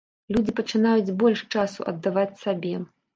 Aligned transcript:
Людзі 0.35 0.53
пачынаюць 0.59 1.13
больш 1.23 1.43
часу 1.57 1.85
аддаваць 1.91 2.39
сабе. 2.45 2.73